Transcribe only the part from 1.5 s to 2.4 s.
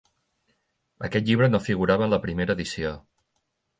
no figurava en la